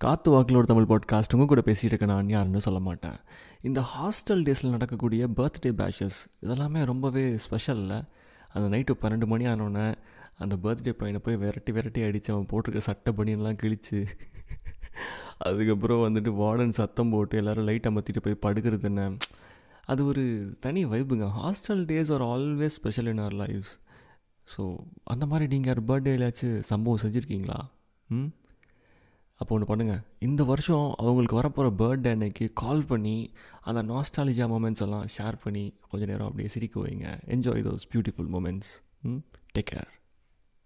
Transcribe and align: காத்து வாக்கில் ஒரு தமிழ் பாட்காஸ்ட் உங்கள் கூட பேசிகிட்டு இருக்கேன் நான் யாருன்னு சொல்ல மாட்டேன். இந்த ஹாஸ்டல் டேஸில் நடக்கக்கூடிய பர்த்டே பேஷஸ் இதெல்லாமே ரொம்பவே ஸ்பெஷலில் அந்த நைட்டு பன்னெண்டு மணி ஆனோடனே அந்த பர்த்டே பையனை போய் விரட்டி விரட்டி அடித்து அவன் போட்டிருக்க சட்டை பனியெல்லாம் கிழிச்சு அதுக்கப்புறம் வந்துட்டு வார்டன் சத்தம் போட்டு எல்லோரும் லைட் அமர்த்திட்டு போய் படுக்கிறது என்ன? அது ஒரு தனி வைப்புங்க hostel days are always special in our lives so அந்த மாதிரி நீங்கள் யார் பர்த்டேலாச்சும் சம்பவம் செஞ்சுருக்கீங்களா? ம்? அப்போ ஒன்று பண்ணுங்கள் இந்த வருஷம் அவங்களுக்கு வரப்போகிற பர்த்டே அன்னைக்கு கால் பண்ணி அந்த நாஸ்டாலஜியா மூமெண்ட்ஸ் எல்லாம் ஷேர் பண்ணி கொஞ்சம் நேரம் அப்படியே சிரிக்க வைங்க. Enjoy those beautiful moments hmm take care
காத்து 0.00 0.30
வாக்கில் 0.30 0.56
ஒரு 0.56 0.66
தமிழ் 0.66 0.88
பாட்காஸ்ட் 0.88 1.34
உங்கள் 1.34 1.46
கூட 1.46 1.62
பேசிகிட்டு 1.66 1.84
இருக்கேன் 1.84 2.08
நான் 2.08 2.28
யாருன்னு 2.28 2.60
சொல்ல 2.60 2.80
மாட்டேன். 2.80 3.16
இந்த 3.62 3.80
ஹாஸ்டல் 3.80 4.42
டேஸில் 4.42 4.70
நடக்கக்கூடிய 4.70 5.28
பர்த்டே 5.28 5.70
பேஷஸ் 5.72 6.18
இதெல்லாமே 6.42 6.84
ரொம்பவே 6.84 7.36
ஸ்பெஷலில் 7.36 8.04
அந்த 8.48 8.76
நைட்டு 8.76 8.90
பன்னெண்டு 9.02 9.26
மணி 9.26 9.46
ஆனோடனே 9.46 9.94
அந்த 10.38 10.56
பர்த்டே 10.56 10.90
பையனை 10.90 11.20
போய் 11.24 11.36
விரட்டி 11.36 11.72
விரட்டி 11.72 12.02
அடித்து 12.02 12.32
அவன் 12.32 12.46
போட்டிருக்க 12.52 12.76
சட்டை 12.78 13.14
பனியெல்லாம் 13.16 13.58
கிழிச்சு 13.62 14.06
அதுக்கப்புறம் 15.38 16.04
வந்துட்டு 16.04 16.30
வார்டன் 16.34 16.70
சத்தம் 16.70 17.10
போட்டு 17.10 17.36
எல்லோரும் 17.36 17.64
லைட் 17.64 17.86
அமர்த்திட்டு 17.86 18.20
போய் 18.20 18.42
படுக்கிறது 18.42 18.82
என்ன? 18.82 19.12
அது 19.84 20.06
ஒரு 20.06 20.22
தனி 20.60 20.86
வைப்புங்க 20.86 21.28
hostel 21.36 21.84
days 21.84 22.12
are 22.12 22.22
always 22.22 22.76
special 22.78 23.06
in 23.06 23.18
our 23.18 23.34
lives 23.34 23.74
so 24.48 24.62
அந்த 25.04 25.26
மாதிரி 25.26 25.56
நீங்கள் 25.56 25.74
யார் 25.74 25.84
பர்த்டேலாச்சும் 25.84 26.60
சம்பவம் 26.60 27.02
செஞ்சுருக்கீங்களா? 27.02 27.58
ம்? 28.10 28.28
அப்போ 29.36 29.54
ஒன்று 29.54 29.76
பண்ணுங்கள் 29.76 30.02
இந்த 30.18 30.44
வருஷம் 30.44 30.94
அவங்களுக்கு 30.96 31.40
வரப்போகிற 31.40 31.68
பர்த்டே 31.68 32.10
அன்னைக்கு 32.10 32.50
கால் 32.54 32.84
பண்ணி 32.84 33.30
அந்த 33.60 33.82
நாஸ்டாலஜியா 33.82 34.48
மூமெண்ட்ஸ் 34.48 34.80
எல்லாம் 34.80 35.06
ஷேர் 35.18 35.34
பண்ணி 35.42 35.74
கொஞ்சம் 35.90 36.08
நேரம் 36.08 36.26
அப்படியே 36.26 36.48
சிரிக்க 36.48 36.80
வைங்க. 36.80 37.06
Enjoy 37.26 37.66
those 37.66 37.86
beautiful 37.94 38.30
moments 38.32 38.72
hmm 39.02 39.22
take 39.58 39.70
care 39.70 39.90